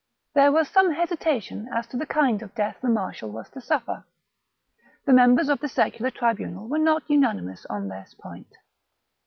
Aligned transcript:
There 0.33 0.51
was 0.51 0.67
some 0.67 0.93
hesitation 0.93 1.69
as 1.71 1.85
to 1.89 1.95
the 1.95 2.07
kind 2.07 2.41
of 2.41 2.55
death 2.55 2.77
the 2.81 2.89
marshal 2.89 3.29
was 3.29 3.51
to 3.51 3.61
suffer. 3.61 4.03
The 5.05 5.13
members 5.13 5.47
of 5.47 5.59
the 5.59 5.69
secular 5.69 6.09
tribunal 6.09 6.67
were 6.67 6.79
not 6.79 7.07
unanimous 7.07 7.67
on 7.67 7.87
this 7.87 8.15
point. 8.15 8.55